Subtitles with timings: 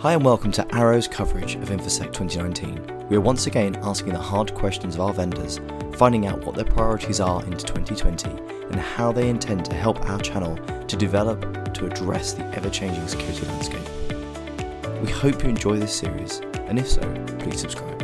[0.00, 3.06] Hi and welcome to Arrow's coverage of InfoSec 2019.
[3.10, 5.60] We are once again asking the hard questions of our vendors,
[5.98, 10.18] finding out what their priorities are into 2020 and how they intend to help our
[10.18, 11.42] channel to develop
[11.74, 15.02] to address the ever changing security landscape.
[15.02, 17.02] We hope you enjoy this series, and if so,
[17.38, 18.00] please subscribe.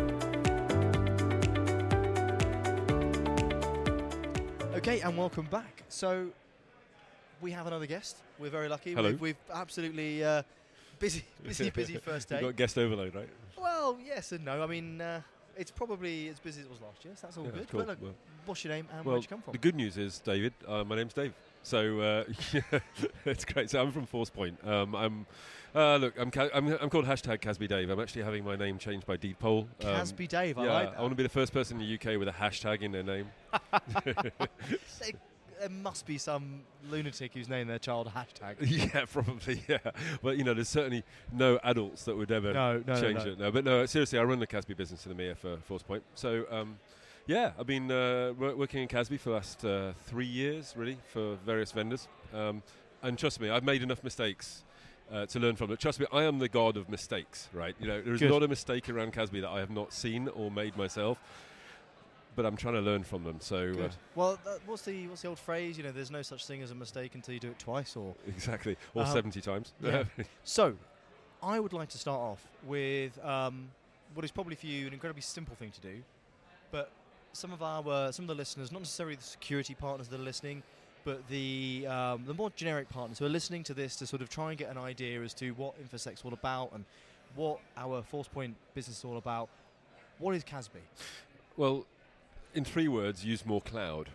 [4.74, 5.82] Okay, and welcome back.
[5.88, 6.26] So,
[7.40, 8.18] we have another guest.
[8.38, 8.92] We're very lucky.
[8.92, 9.12] Hello.
[9.12, 10.42] We've, we've absolutely uh,
[10.98, 12.36] busy, busy, busy first day.
[12.36, 12.42] Day.
[12.42, 13.28] got guest overload, right?
[13.59, 14.62] Well, yes and no.
[14.62, 15.20] I mean, uh,
[15.56, 17.69] it's probably as busy as it was last year, so that's all Yeah, good.
[17.70, 17.80] cool.
[17.80, 18.14] But look, Well-
[18.45, 19.52] what's your name and well, where'd you come from?
[19.52, 21.32] the good news is, David, uh, my name's Dave.
[21.62, 22.24] So uh,
[23.24, 23.70] it's great.
[23.70, 24.64] So I'm from ForcePoint.
[24.66, 25.27] Um, I'm
[25.74, 27.91] uh, look, I'm, ca- I'm I'm called hashtag CASB Dave.
[27.91, 29.69] I'm actually having my name changed by Deed Poll.
[29.83, 30.98] Um, CASB Dave, I yeah, like that.
[30.98, 33.02] I want to be the first person in the UK with a hashtag in their
[33.02, 33.27] name.
[35.59, 38.56] There- there must be some lunatic who's named their child hashtag.
[38.95, 39.62] yeah, probably.
[39.69, 39.78] Yeah,
[40.23, 41.02] but you know, there's certainly
[41.33, 43.30] no adults that would ever No, no, no, change no.
[43.33, 43.39] it.
[43.39, 46.03] No, but no, seriously, I run the CASB business in EMEA for ForcePoint.
[46.14, 46.78] So, um,
[47.27, 51.36] yeah, I've been uh, working in CASB for the last uh, three years, really, for
[51.45, 52.06] various vendors.
[52.34, 52.62] Um,
[53.02, 54.62] and trust me, I've made enough mistakes.
[55.08, 55.78] Uh, to learn from it.
[55.78, 57.77] Trust me, I am the god of mistakes, right?
[57.78, 58.28] You know, there's Good.
[58.28, 61.17] not a mistake around CASB that I have not seen or made myself,
[62.37, 63.39] but I'm trying to learn from them.
[63.41, 65.77] So, uh, Well, what's the what's the old phrase?
[65.79, 67.97] You know, there's no such thing as a mistake until you do it twice.
[67.97, 69.73] Or exactly, or Um, 70 times.
[69.83, 70.05] yeah.
[70.45, 70.77] so,
[71.42, 73.69] I would like to start off with um,
[74.14, 76.03] what is probably for you an incredibly simple thing to do,
[76.70, 76.91] but
[77.33, 80.62] some of our some of the listeners, not necessarily the security partners that are listening,
[81.05, 84.29] but the um, the more generic partners who are listening to this to sort of
[84.29, 86.84] try and get an idea as to what InfoSec's all about and
[87.34, 89.48] what our ForcePoint business is all about.
[90.19, 90.70] What is CASB?
[91.59, 91.84] well,
[92.56, 94.08] in three words, use more cloud.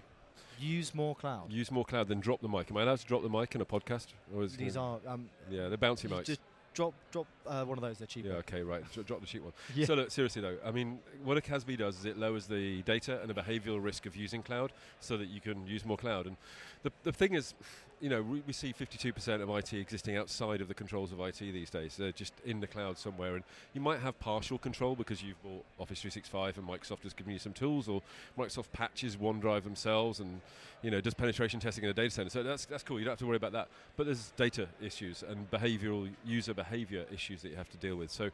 [0.60, 1.52] Use more cloud.
[1.52, 2.70] Use more cloud, then drop the mic.
[2.70, 4.08] Am I allowed to drop the mic in a podcast?
[4.36, 6.26] Or is These are um, yeah, they're bouncy mics.
[6.26, 6.42] just
[6.74, 7.98] drop drop uh, one of those.
[7.98, 8.26] They're cheap.
[8.26, 8.84] Yeah, okay, right.
[9.06, 9.54] Drop the cheap one.
[9.76, 9.86] Yeah.
[9.86, 13.20] So look, seriously though, I mean, what a CASB does is it lowers the data
[13.22, 16.28] and the behavioural risk of using cloud, so that you can use more cloud.
[16.28, 16.38] And
[16.84, 17.54] the the thing is,
[18.02, 21.38] you know, we, we see 52% of IT existing outside of the controls of IT
[21.40, 21.96] these days.
[21.96, 23.44] They're just in the cloud somewhere, and
[23.74, 27.40] you might have partial control because you've bought Office 365 and Microsoft has given you
[27.40, 28.02] some tools, or
[28.38, 30.42] Microsoft patches OneDrive themselves, and
[30.82, 32.30] you know does penetration testing in a data center.
[32.32, 32.98] So that's that's cool.
[32.98, 33.68] You don't have to worry about that.
[33.96, 38.12] But there's data issues and behavioural user behaviour issues that you have to deal with.
[38.12, 38.30] So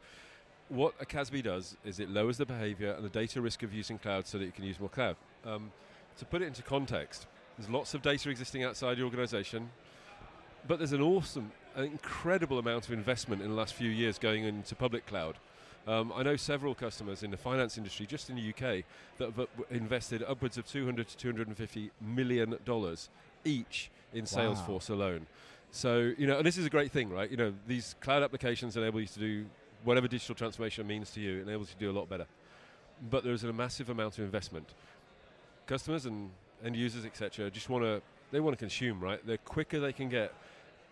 [0.68, 3.98] what a CASB does is it lowers the behavior and the data risk of using
[3.98, 5.16] cloud so that you can use more cloud.
[5.44, 5.70] Um,
[6.18, 7.26] to put it into context,
[7.56, 9.70] there's lots of data existing outside your organization,
[10.66, 14.44] but there's an awesome, an incredible amount of investment in the last few years going
[14.44, 15.36] into public cloud.
[15.86, 18.84] Um, I know several customers in the finance industry, just in the UK,
[19.16, 23.08] that have invested upwards of 200 to 250 million dollars
[23.44, 24.54] each in Wow.
[24.54, 25.26] Salesforce alone.
[25.70, 27.30] So you know, and this is a great thing, right?
[27.30, 29.46] You know, these cloud applications enable you to do
[29.84, 32.26] whatever digital transformation means to you, enables you to do a lot better.
[33.10, 34.68] But there's a massive amount of investment.
[35.66, 36.30] Customers and
[36.64, 39.24] end users, etc., just want to they want to consume, right?
[39.26, 40.32] The quicker they can get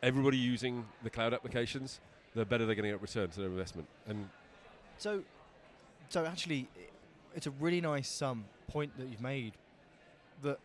[0.02, 2.00] everybody using the cloud applications,
[2.34, 3.88] the better they're going to get return to their investment.
[4.08, 4.28] And
[4.98, 5.22] So,
[6.08, 6.68] so actually,
[7.34, 9.52] it's a really nice um, point that you've made.
[10.42, 10.58] That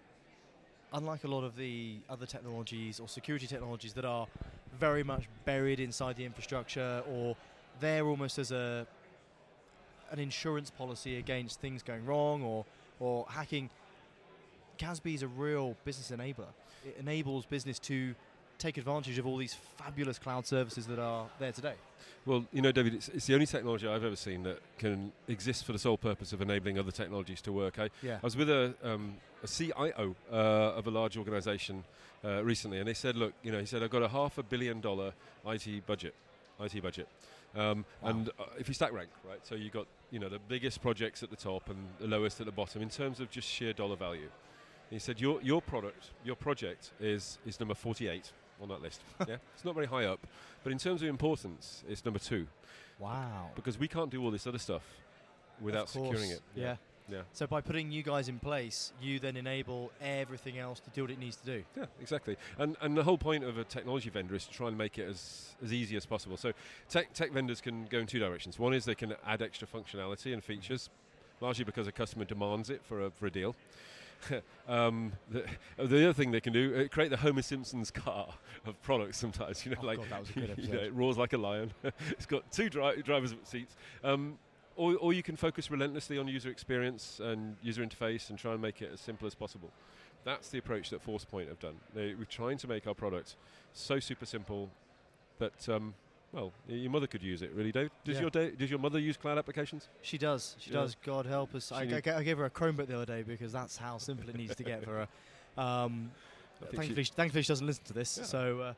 [0.94, 4.28] unlike a lot of the other technologies or security technologies that are
[4.80, 7.36] very much buried inside the infrastructure, or
[7.80, 8.86] they're almost as a
[10.12, 12.66] an insurance policy against things going wrong or
[13.00, 13.70] or hacking.
[14.78, 16.48] CASB is a real business enabler.
[16.86, 18.16] It enables business to
[18.62, 21.74] take advantage of all these fabulous cloud services that are there today.
[22.26, 25.66] Well, you know, David, it's, it's the only technology I've ever seen that can exist
[25.66, 27.80] for the sole purpose of enabling other technologies to work.
[27.80, 28.18] I, Yeah.
[28.22, 31.84] I was with a, um, a CIO uh, of a large organization
[32.24, 34.44] uh, recently, and they said, look, you know, he said, I've got a half a
[34.44, 35.14] billion dollar
[35.48, 36.14] IT budget,
[36.60, 37.08] IT budget.
[37.56, 38.10] Um, Wow.
[38.10, 41.24] And uh, if you stack rank, right, so you've got, you know, the biggest projects
[41.24, 43.96] at the top and the lowest at the bottom in terms of just sheer dollar
[43.98, 44.30] value.
[44.92, 49.02] He said, your, your product, your project is, is number 48 on that list.
[49.28, 50.20] yeah, It's not very high up,
[50.64, 52.48] but in terms of importance, it's number two
[53.00, 53.50] Wow.
[53.56, 54.84] because we can't do all this other stuff
[55.60, 56.42] without securing it.
[56.56, 56.76] Yeah.
[57.10, 57.22] Yeah.
[57.34, 61.12] So by putting you guys in place, you then enable everything else to do what
[61.12, 61.64] it needs to do.
[61.76, 62.38] Yeah, exactly.
[62.58, 65.10] And and the whole point of a technology vendor is to try and make it
[65.10, 66.38] as, as easy as possible.
[66.38, 66.54] So
[66.90, 68.58] tech tech vendors can go in two directions.
[68.60, 70.90] One is they can add extra functionality and features,
[71.42, 73.56] largely because a customer demands it for a for a deal.
[74.68, 75.46] um, the,
[75.78, 78.28] the other thing they can do, uh, create the Homer Simpson's car
[78.66, 79.18] of products.
[79.18, 81.34] Sometimes you know, Oh like God, that was a good you know, it roars like
[81.34, 81.74] a lion.
[82.10, 83.76] it's got two dri- drivers seats.
[84.04, 84.38] Um,
[84.76, 88.62] or, or you can focus relentlessly on user experience and user interface and try and
[88.62, 89.70] make it as simple as possible.
[90.24, 91.76] That's the approach that ForcePoint have done.
[91.94, 93.36] They, we're trying to make our product
[93.74, 94.70] so super simple
[95.40, 95.94] that um,
[96.34, 97.90] Well, your mother could use it, really, Dave.
[98.06, 98.22] Does Yeah.
[98.22, 99.90] your da- does your mother use cloud applications?
[100.02, 100.56] She does.
[100.60, 100.78] She Yeah.
[100.82, 100.96] does.
[101.04, 101.72] God help us.
[101.72, 103.76] I, She I, need- ga- I gave her a Chromebook the other day because that's
[103.76, 105.06] how simple it needs to get for
[105.58, 105.62] her.
[105.62, 106.12] Um,
[106.72, 108.18] thankfully, she, thankfully, she doesn't listen to this.
[108.18, 108.24] Yeah.
[108.24, 108.74] So, uh,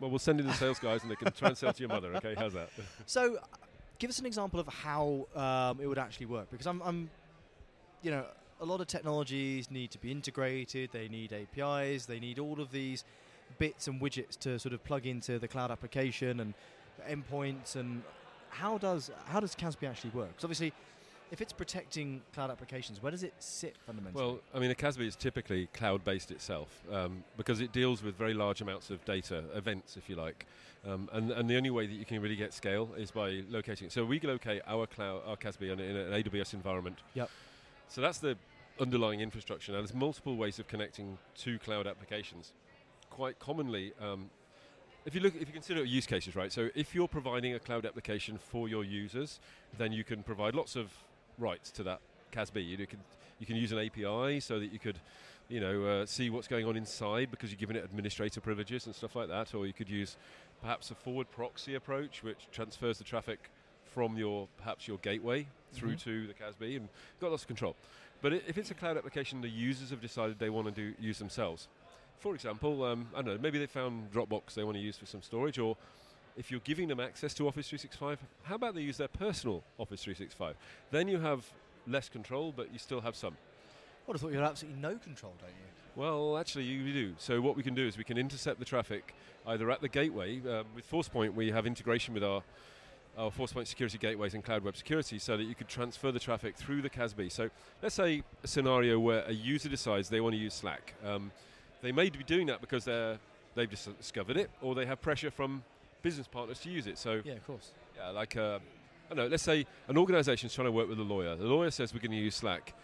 [0.00, 1.88] Well, we'll send in the sales guys and they can try and sell to your
[1.88, 2.14] mother.
[2.16, 2.68] Okay, how's that?
[3.06, 3.40] so uh,
[3.98, 7.10] give us an example of how um, it would actually work because I'm, I'm,
[8.02, 8.24] you know,
[8.60, 10.90] a lot of technologies need to be integrated.
[10.92, 12.06] They need APIs.
[12.06, 13.04] They need all of these
[13.58, 16.54] bits and widgets to sort of plug into the cloud application and
[17.08, 17.76] endpoints.
[17.76, 18.02] And
[18.50, 20.28] how does how does CASB actually work?
[20.28, 20.72] Because obviously,
[21.30, 24.24] if it's protecting cloud applications, where does it sit fundamentally?
[24.24, 28.34] Well, I mean, a CASB is typically cloud-based itself um, because it deals with very
[28.34, 30.46] large amounts of data, events, if you like.
[30.86, 33.88] Um, and, and the only way that you can really get scale is by locating.
[33.90, 36.98] So we locate our cloud, our CASB in, in an AWS environment.
[37.14, 37.30] Yep.
[37.88, 38.36] So that's the
[38.78, 39.72] underlying infrastructure.
[39.72, 42.52] Now, there's multiple ways of connecting to cloud applications.
[43.10, 44.30] Quite commonly, um,
[45.06, 46.52] if you look, if you consider use cases, right?
[46.52, 49.38] So if you're providing a cloud application for your users,
[49.76, 50.92] then you can provide lots of
[51.38, 52.00] rights to that
[52.32, 52.66] CASB.
[52.66, 53.00] You can
[53.40, 54.98] you can use an API so that you could,
[55.48, 58.94] you know, uh, see what's going on inside because you're giving it administrator privileges and
[58.94, 59.54] stuff like that.
[59.54, 60.16] Or you could use
[60.62, 63.50] perhaps a forward proxy approach, which transfers the traffic
[63.92, 66.02] from your perhaps your gateway through Mhm.
[66.04, 66.88] to the CASB, and
[67.20, 67.76] got lots of control.
[68.22, 71.18] But if it's a cloud application the users have decided they want to do use
[71.18, 71.68] themselves,
[72.18, 75.06] for example, um, I don't know, maybe they found Dropbox they want to use for
[75.06, 75.76] some storage, or
[76.36, 80.02] if you're giving them access to Office 365, how about they use their personal Office
[80.02, 80.56] 365?
[80.90, 81.44] Then you have
[81.86, 83.34] less control, but you still have some.
[83.34, 85.74] I would have thought you had absolutely no control, don't you?
[85.96, 87.14] Well, actually, you do.
[87.18, 89.14] So what we can do is we can intercept the traffic
[89.46, 90.40] either at the gateway.
[90.40, 92.42] Um, with ForcePoint, we have integration with our
[93.16, 96.56] our ForcePoint security gateways and Cloud Web Security, so that you could transfer the traffic
[96.56, 97.30] through the CASB.
[97.30, 97.48] So
[97.80, 100.94] let's say a scenario where a user decides they want to use Slack.
[101.04, 101.30] Um,
[101.84, 103.18] they may be doing that because they're
[103.54, 105.62] they've just discovered it, or they have pressure from
[106.02, 106.98] business partners to use it.
[106.98, 107.70] So Yeah, of course.
[107.96, 108.58] yeah, like uh,
[109.10, 109.26] I don't know.
[109.26, 111.36] Let's say an organisation is trying to work with a lawyer.
[111.36, 112.74] The lawyer says we're going to use Slack.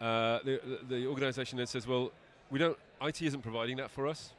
[0.00, 2.12] Uh, the, the, organisation then says, well,
[2.50, 2.78] we don't.
[3.02, 4.32] IT isn't providing that for us.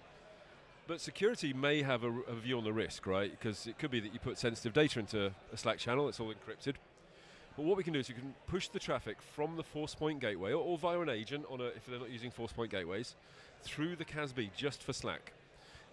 [0.88, 3.30] But security may have a view on the risk, right?
[3.30, 6.10] Because it could be that you put sensitive data into a Slack channel.
[6.10, 6.75] It's all encrypted.
[7.56, 10.51] But what we can do is we can push the traffic from the ForcePoint gateway,
[10.51, 13.15] or, or via an agent, on a, if they're not using ForcePoint gateways,
[13.63, 15.33] through the CASB just for Slack.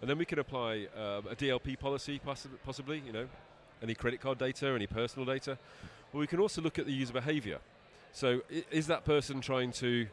[0.01, 3.27] And then we can apply um, a DLP policy, possi- possibly, you know,
[3.81, 5.57] any credit card data, any personal data.
[6.11, 7.59] But we can also look at the user behavior.
[8.11, 10.07] So i- is that person trying to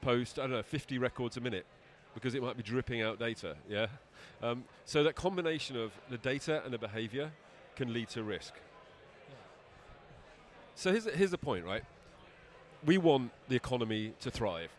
[0.00, 1.66] post, I don't know, 50 records a minute?
[2.14, 3.86] Because it might be dripping out data, yeah?
[4.42, 7.30] Um, so that combination of the data and the behavior
[7.76, 8.54] can lead to risk.
[10.74, 11.84] So here's the, here's the point, right?
[12.84, 14.70] We want the economy to thrive.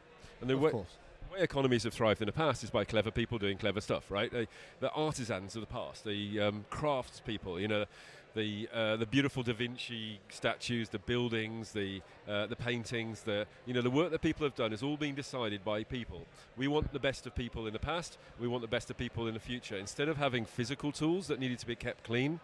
[0.41, 0.97] And the of way, course.
[1.31, 4.31] Way economies have thrived in the past is by clever people doing clever stuff, right?
[4.31, 4.47] They,
[4.81, 7.85] the artisans of the past, the um, crafts people, you know,
[8.33, 13.73] the uh, the beautiful Da Vinci statues, the buildings, the uh, the paintings, the you
[13.73, 16.25] know the work that people have done has all been decided by people.
[16.57, 18.17] We want the best of people in the past.
[18.39, 19.77] We want the best of people in the future.
[19.77, 22.39] Instead of having physical tools that needed to be kept clean,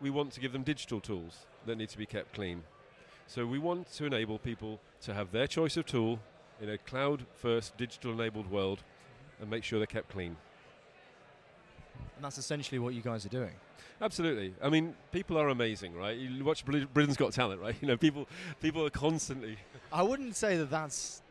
[0.00, 2.62] we want to give them digital tools that need to be kept clean.
[3.26, 6.18] So we want to enable people to have their choice of tool
[6.60, 8.82] in a cloud-first, digital-enabled world,
[9.40, 10.36] and make sure they're kept clean.
[12.16, 13.52] And that's essentially what you guys are doing.
[14.02, 14.54] Absolutely.
[14.62, 16.16] I mean, people are amazing, right?
[16.16, 17.74] You watch Britain's Got Talent, right?
[17.82, 18.26] You know, people,
[18.60, 19.56] people are constantly.
[19.92, 21.22] I wouldn't say that that's.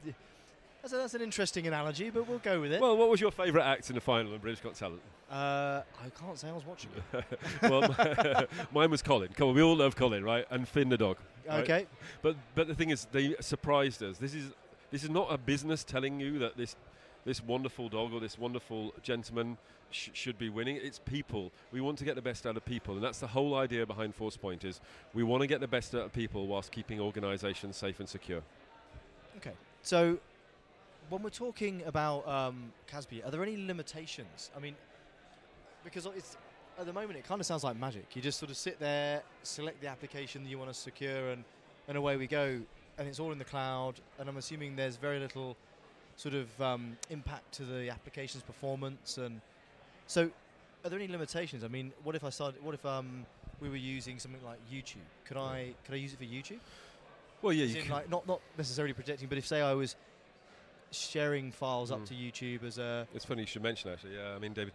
[0.82, 2.80] That's, a, that's an interesting analogy, but we'll go with it.
[2.80, 5.02] Well, what was your favourite act in the final in British Got Talent?
[5.30, 7.26] uh, I can't say I was watching it.
[7.62, 9.30] well, mine was Colin.
[9.36, 10.46] Come on, we all love Colin, right?
[10.50, 11.18] And Finn the dog.
[11.48, 11.64] right?
[11.64, 11.88] Okay.
[12.22, 14.18] But but the thing is, they surprised us.
[14.18, 14.52] This is
[14.92, 16.76] this is not a business telling you that this
[17.26, 19.58] this wonderful dog or this wonderful gentleman
[19.92, 20.80] sh- should be winning.
[20.82, 21.52] It's people.
[21.72, 24.18] We want to get the best out of people, and that's the whole idea behind
[24.18, 24.64] ForcePoint.
[24.64, 24.80] Is
[25.14, 28.42] we want to get the best out of people whilst keeping organisations safe and secure.
[29.38, 29.54] Okay.
[29.82, 30.18] So,
[31.10, 34.52] when we're talking about um, CASB, are there any limitations?
[34.56, 34.76] I mean,
[35.84, 36.38] because it's
[36.80, 38.16] at the moment it kind of sounds like magic.
[38.16, 41.44] You just sort of sit there, select the application that you want to secure, and
[41.88, 42.62] and away we go.
[43.00, 43.96] And it's all in the cloud.
[44.20, 45.58] And I'm assuming there's very little
[46.16, 49.18] sort of um, impact to the application's performance.
[49.18, 49.42] And
[50.06, 50.30] so,
[50.84, 51.64] are there any limitations?
[51.64, 52.64] I mean, what if I started?
[52.64, 53.26] What if um,
[53.62, 55.08] we were using something like YouTube?
[55.26, 56.60] Could I could I use it for YouTube?
[57.42, 59.96] Well, yeah, As you can, like not not necessarily projecting, but if say I was
[60.92, 62.08] sharing files up Mm.
[62.08, 64.16] to YouTube as a It's funny you should mention actually.
[64.16, 64.74] Yeah, I mean, David.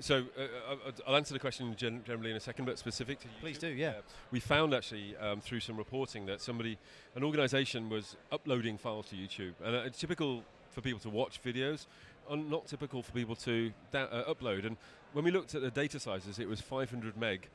[0.00, 0.42] So uh,
[0.86, 3.68] I- I'll answer the question gen- generally in a second, but specific to Please do,
[3.68, 4.00] yeah.
[4.30, 6.78] we found actually um, through some reporting that somebody,
[7.14, 11.42] an organisation, was uploading files to YouTube, and uh, it's typical for people to watch
[11.42, 11.86] videos,
[12.30, 14.64] and not typical for people to da- uh, upload.
[14.66, 14.76] And
[15.12, 17.48] when we looked at the data sizes, it was 500 meg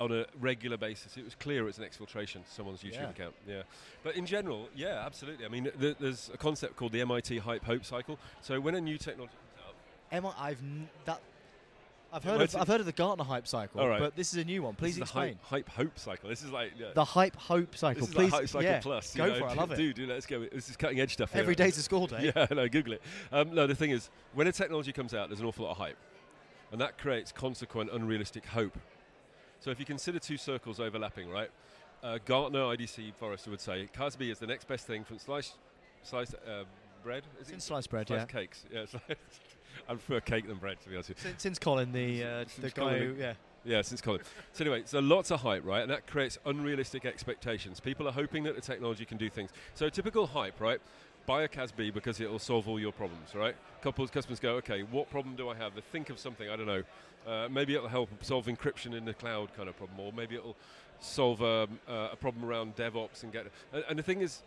[0.00, 1.16] on a regular basis.
[1.16, 3.10] It was clear it's an exfiltration to someone's YouTube Yeah.
[3.10, 3.34] account.
[3.46, 3.62] Yeah,
[4.02, 5.44] but in general, yeah, absolutely.
[5.44, 8.18] I mean, th- there's a concept called the MIT hype hope cycle.
[8.42, 9.74] So when a new technology comes out,
[10.10, 11.20] Emma, I've n- that.
[12.12, 13.98] I've heard of I've heard of the Gartner hype cycle, All right.
[13.98, 14.74] but this is a new one.
[14.76, 15.36] Please explain.
[15.40, 16.28] the hype, hype hope cycle.
[16.28, 18.02] This is like yeah, The hype hope cycle.
[18.02, 19.14] this is Please, like hype cycle yeah, plus.
[19.16, 19.50] go know, for it.
[19.50, 19.76] I love it.
[19.76, 20.44] Dude, dude, let's go.
[20.52, 21.32] This is cutting edge stuff.
[21.32, 21.40] here.
[21.42, 22.32] Every day's a school day.
[22.36, 23.02] Yeah, no, Google it.
[23.32, 25.78] Um, no, the thing is, when a technology comes out, there's an awful lot of
[25.78, 25.96] hype,
[26.70, 28.78] and that creates consequent, unrealistic hope.
[29.64, 31.48] So if you consider two circles overlapping, right?
[32.02, 35.54] Uh, Gartner, IDC, Forrester would say CASB is the next best thing from sliced,
[36.02, 36.64] sliced uh,
[37.02, 37.22] bread.
[37.40, 37.66] Is Since it?
[37.68, 38.26] sliced bread, yeah.
[38.26, 38.66] Cakes.
[38.70, 38.84] Yeah,
[39.88, 41.30] I prefer cake than bread, to be honest with you.
[41.30, 43.32] Since, since Colin, the uh, Since the guy, who, yeah,
[43.64, 44.20] Yeah, since Colin.
[44.52, 45.80] So anyway, so lots of hype, right?
[45.80, 47.80] And that creates unrealistic expectations.
[47.80, 49.48] People are hoping that the technology can do things.
[49.72, 50.78] So typical hype, right?
[51.26, 53.56] Buy a CASB because it will solve all your problems, right?
[53.82, 55.74] Couples, customers go, okay, what problem do I have?
[55.74, 56.82] They think of something, I don't know.
[57.26, 60.56] Uh, maybe it'll help solve encryption in the cloud kind of problem, or maybe it'll
[61.00, 63.50] solve um, uh, a problem around DevOps and Git.
[63.72, 64.42] And, and the thing is,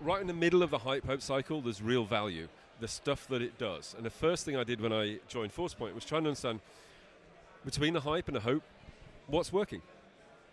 [0.00, 2.48] right in the middle of the hype hope cycle, there's real value.
[2.80, 3.94] The stuff that it does.
[3.96, 6.60] And the first thing I did when I joined ForcePoint was trying to understand
[7.64, 8.62] between the hype and the hope,
[9.26, 9.82] what's working?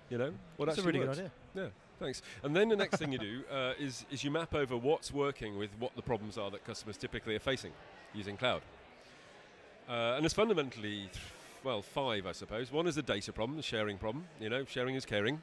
[0.10, 1.20] You know, what that's a actually really works.
[1.20, 1.63] good idea.
[1.65, 2.22] Yeah, thanks.
[2.44, 5.58] And then the next thing you do uh, is, is you map over what's working
[5.58, 7.72] with what the problems are that customers typically are facing
[8.14, 8.62] using cloud.
[9.88, 11.10] Uh, and there's fundamentally,
[11.64, 12.72] well, five, I suppose.
[12.72, 14.25] One is the data problem, the sharing problem.
[14.40, 15.36] You know, sharing is caring.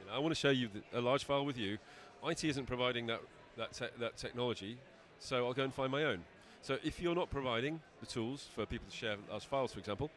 [0.00, 1.78] You know, I want to share you th- a large file with you.
[2.26, 3.20] IT isn't providing that,
[3.56, 4.78] that, te- that technology,
[5.18, 6.22] so I'll go and find my own.
[6.62, 10.10] So if you're not providing the tools for people to share large files, for example,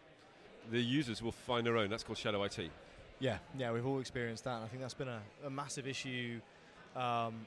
[0.71, 1.89] the users will find their own.
[1.89, 2.69] That's called shadow IT.
[3.19, 4.55] Yeah, yeah, we've all experienced that.
[4.55, 6.39] And I think that's been a, a massive issue
[6.95, 7.45] um,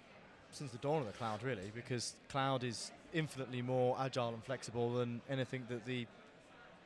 [0.51, 4.95] since the dawn of the cloud, really, because cloud is infinitely more agile and flexible
[4.95, 6.07] than anything that the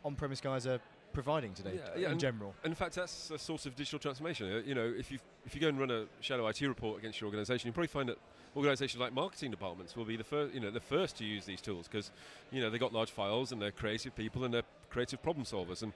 [0.05, 0.81] on-premise guys are
[1.12, 2.55] providing today Yeah, yeah, in and- general.
[2.65, 4.51] And in fact, that's a source of digital transformation.
[4.53, 7.21] Uh, You know, if you if you go and run a shadow IT report against
[7.21, 8.19] your organisation, you probably find that
[8.57, 11.61] organisations like marketing departments will be the first, you know, the first to use these
[11.61, 12.11] tools because
[12.51, 15.83] you know they've got large files and they're creative people and they're creative problem solvers.
[15.83, 15.93] And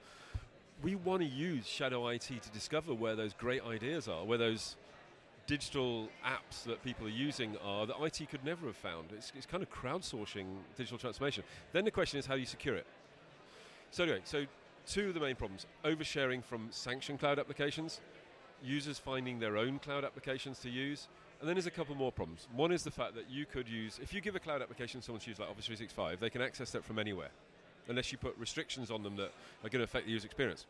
[0.83, 4.75] we want to use shadow IT to discover where those great ideas are, where those
[5.47, 9.11] digital apps that people are using are that IT could never have found.
[9.15, 11.43] It's, it's kind of crowdsourcing digital transformation.
[11.71, 12.85] Then the question is how do you secure it?
[13.91, 14.45] So anyway, so
[14.85, 18.01] two of the main problems: oversharing from sanctioned cloud applications,
[18.63, 21.07] users finding their own cloud applications to use,
[21.39, 22.47] and then there's a couple more problems.
[22.53, 25.21] One is the fact that you could use, if you give a cloud application someone
[25.21, 27.29] to use like Office 365, they can access that from anywhere,
[27.89, 29.31] unless you put restrictions on them that
[29.63, 30.65] are going to affect the user experience.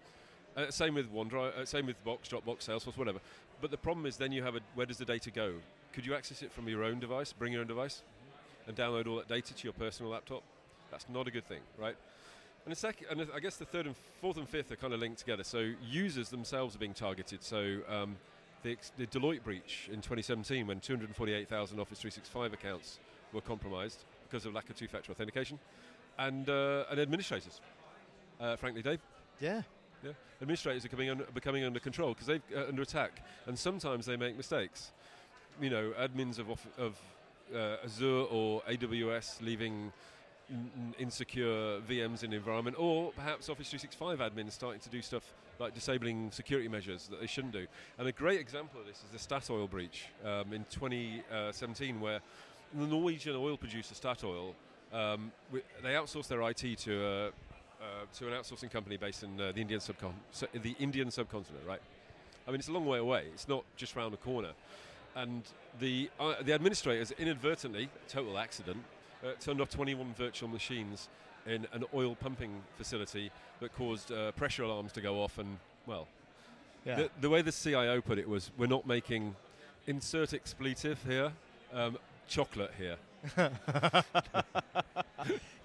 [0.55, 3.19] Uh, same with OneDrive, uh, same with Box, Dropbox, Salesforce, whatever.
[3.61, 5.53] But the problem is then you have a, where does the data go?
[5.93, 8.01] Could you access it from your own device, bring your own device,
[8.67, 10.43] and download all that data to your personal laptop?
[10.89, 11.95] That's not a good thing, right?
[12.65, 14.99] And the second, and I guess the third and fourth and fifth are kind of
[14.99, 15.43] linked together.
[15.43, 17.43] So users themselves are being targeted.
[17.43, 18.17] So um,
[18.63, 22.99] the, ex- the Deloitte breach in 2017, when 248,000 Office 365 accounts
[23.31, 25.59] were compromised because of lack of two-factor authentication,
[26.17, 27.61] and uh, and administrators,
[28.39, 28.99] uh, frankly, Dave,
[29.39, 29.61] Yeah,
[30.03, 34.15] yeah, administrators are coming becoming under control because they're uh, under attack, and sometimes they
[34.17, 34.91] make mistakes.
[35.61, 36.95] You know, admins of off- of
[37.53, 39.91] uh, Azure or AWS leaving
[40.51, 45.23] n- insecure VMs in the environment, or perhaps Office 365 admins starting to do stuff
[45.59, 47.65] like disabling security measures that they shouldn't do.
[47.97, 52.19] And a great example of this is the Statoil breach um, in 2017, where
[52.73, 54.53] the Norwegian oil producer Statoil
[54.93, 57.31] um, wi- they outsourced their IT to a, uh,
[58.17, 61.81] to an outsourcing company based in uh, the Indian subcon- so the Indian subcontinent, right?
[62.47, 63.25] I mean, it's a long way away.
[63.33, 64.51] It's not just round the corner.
[65.15, 65.43] And
[65.79, 68.77] the uh, the administrators inadvertently, total accident,
[69.23, 71.09] uh, turned off 21 virtual machines
[71.45, 75.37] in an oil pumping facility that caused uh, pressure alarms to go off.
[75.39, 76.07] And well,
[76.85, 76.95] yeah.
[76.95, 79.35] the, the way the CIO put it was, "We're not making
[79.87, 81.31] insert expletive here,
[81.73, 82.97] um, chocolate here."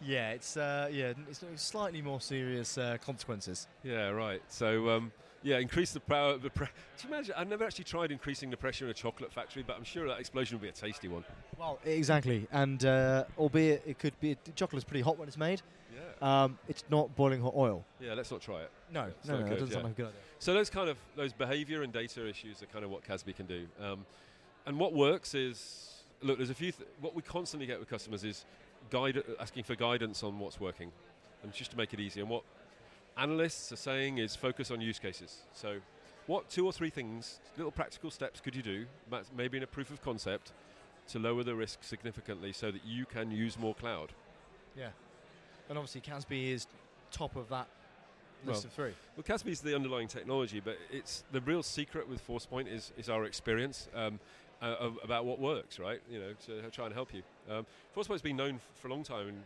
[0.01, 3.67] yeah, it's uh, yeah, it's slightly more serious uh, consequences.
[3.83, 4.43] Yeah, right.
[4.49, 6.39] So, um, yeah, increase the power.
[6.39, 6.67] The pre-
[6.99, 7.35] Do you imagine?
[7.37, 10.19] I've never actually tried increasing the pressure in a chocolate factory, but I'm sure that
[10.19, 11.25] explosion will be a tasty one.
[11.59, 15.63] Well, exactly, and uh, albeit it could be chocolate's pretty hot when it's made.
[15.95, 16.45] Yeah.
[16.45, 17.85] Um, it's not boiling hot oil.
[18.01, 18.71] Yeah, let's not try it.
[18.91, 20.21] No, It's no, no, good, that doesn't sound like a good idea.
[20.39, 23.47] So those kind of those behaviour and data issues are kind of what CASB can
[23.47, 23.67] do.
[23.81, 24.07] Um,
[24.67, 25.92] and what works is
[26.23, 26.39] look.
[26.39, 26.73] There's a few.
[26.73, 28.45] Th- what we constantly get with customers is
[28.91, 30.93] guide asking for guidance on what's working,
[31.43, 32.21] and just to make it easy.
[32.21, 32.43] And what
[33.17, 35.43] analysts are saying is focus on use cases.
[35.53, 35.79] So,
[36.27, 38.87] what two or three things, little practical steps, could you do?
[39.37, 40.53] Maybe in a proof of concept
[41.09, 44.13] to lower the risk significantly, so that you can use more cloud.
[44.77, 44.89] Yeah,
[45.69, 46.67] and obviously CASB is
[47.11, 47.67] top of that
[48.47, 48.93] list Well, of three.
[49.17, 53.09] Well, CASB is the underlying technology, but it's the real secret with ForcePoint is, is
[53.09, 54.19] our experience um,
[54.63, 56.01] uh, about what works, right?
[56.11, 57.23] You know, to try and help you.
[57.51, 57.67] Um,
[57.97, 59.43] ForcePoint's been known for a long time, and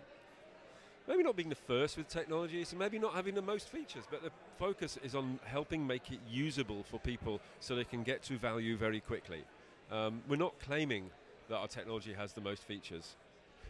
[1.08, 4.22] maybe not being the first with technology, and maybe not having the most features, but
[4.22, 8.36] the focus is on helping make it usable for people so they can get to
[8.36, 9.42] value very quickly.
[9.90, 11.10] Um, we're not claiming
[11.48, 13.16] that our technology has the most features.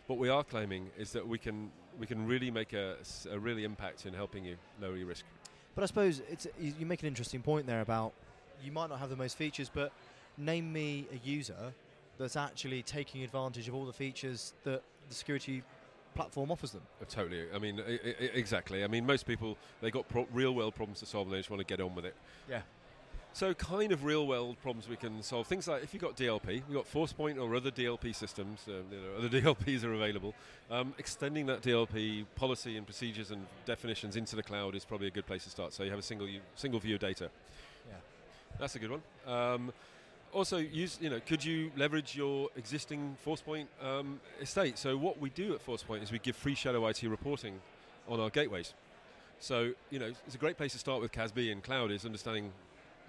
[0.07, 2.97] What we are claiming is that we can we can really make a
[3.39, 5.25] really impact in helping you lower your risk.
[5.75, 8.13] But I suppose it's you make an interesting point there about
[8.65, 9.93] you might not have the most features, but
[10.39, 11.73] name me a user
[12.19, 15.63] that's actually taking advantage of all the features that the security
[16.15, 16.83] platform offers them.
[17.01, 17.47] Uh, Totally.
[17.55, 18.83] I mean, I- I- I- exactly.
[18.83, 21.51] I mean, most people they got pro- real world problems to solve, and they just
[21.51, 22.15] want to get on with it.
[22.49, 22.63] Yeah.
[23.35, 25.47] So, kind of real world problems we can solve.
[25.47, 28.63] Things like if you've got DLP, we've got ForcePoint or other DLP systems.
[28.67, 30.35] Um, you know, other DLPs are available.
[30.71, 35.11] Um, extending that DLP policy and procedures and definitions into the cloud is probably a
[35.11, 35.75] good place to start.
[35.75, 37.29] So you have a single u- single view of data.
[37.87, 37.97] Yeah.
[38.59, 39.03] That's a good one.
[39.27, 39.71] Um,
[40.37, 44.79] also, use you know, could you leverage your existing ForcePoint um, estate?
[44.79, 47.61] So what we do at ForcePoint is we give free shadow IT reporting
[48.07, 48.75] on our gateways.
[49.41, 52.53] So you know, it's a great place to start with CASB and cloud is understanding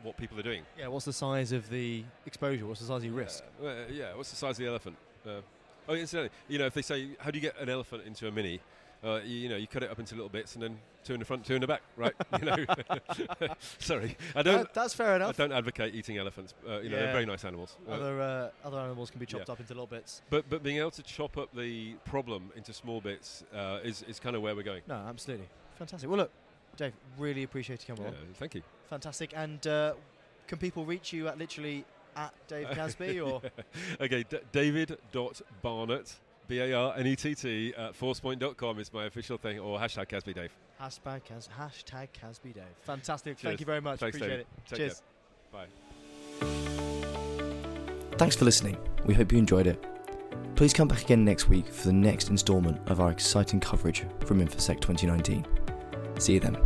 [0.03, 0.63] what people are doing.
[0.79, 2.65] Yeah, what's the size of the exposure?
[2.65, 3.43] What's the size of the risk?
[3.61, 4.15] Uh, yeah.
[4.15, 4.95] What's the size of the elephant?
[5.25, 5.41] Uh,
[5.89, 8.31] oh, incidentally, you know, if they say, how do you get an elephant into a
[8.31, 8.61] mini?
[9.03, 11.19] Uh, you, you know, you cut it up into little bits and then two in
[11.19, 12.13] the front, two in the back, right?
[12.39, 12.55] you know,
[13.79, 14.57] sorry, I don't.
[14.63, 15.29] That- that's fair enough.
[15.29, 16.53] I don't advocate eating elephants.
[16.67, 17.03] Uh, you know, Yeah.
[17.03, 17.77] they're very nice animals.
[17.87, 19.53] Uh, Other uh, other animals can be chopped Yeah.
[19.53, 20.21] up into little bits.
[20.29, 24.19] but but being able to chop up the problem into small bits uh, is is
[24.19, 24.81] kind of where we're going.
[24.87, 25.47] No, absolutely.
[25.77, 26.09] Fantastic.
[26.09, 26.31] Well, look,
[26.75, 28.33] Dave, really appreciate you coming Yeah, on.
[28.33, 28.63] thank you.
[28.89, 29.31] Fantastic.
[29.35, 29.93] And uh,
[30.47, 31.85] can people reach you at literally
[32.15, 33.41] at Dave CASB or
[34.01, 36.15] okay, d- David.barnett,
[36.47, 40.07] B A R N E T T, at forcepoint.com is my official thing, or hashtag
[40.07, 40.51] CASB Dave.
[40.81, 42.63] hashtag, Cas- hashtag CASB Dave?
[42.83, 43.37] Fantastic.
[43.37, 43.49] Cheers.
[43.51, 43.99] Thank you very much.
[43.99, 44.47] Thanks, Appreciate David.
[44.57, 44.67] it.
[44.69, 45.01] Take Cheers.
[45.51, 45.67] care.
[46.41, 48.17] Bye.
[48.17, 48.77] Thanks for listening.
[49.05, 49.83] We hope you enjoyed it.
[50.55, 54.39] Please come back again next week for the next instalment of our exciting coverage from
[54.41, 55.45] InfoSec 2019.
[56.17, 56.57] See you then.